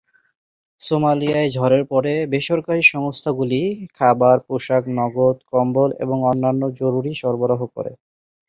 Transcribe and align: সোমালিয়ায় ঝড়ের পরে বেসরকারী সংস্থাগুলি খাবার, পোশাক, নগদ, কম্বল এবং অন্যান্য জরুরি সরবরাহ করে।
সোমালিয়ায় 0.81 1.49
ঝড়ের 1.51 1.83
পরে 1.91 2.13
বেসরকারী 2.33 2.83
সংস্থাগুলি 2.93 3.61
খাবার, 3.97 4.37
পোশাক, 4.47 4.83
নগদ, 4.97 5.37
কম্বল 5.51 5.89
এবং 6.03 6.17
অন্যান্য 6.31 6.63
জরুরি 6.79 7.11
সরবরাহ 7.21 7.61
করে। 7.75 7.91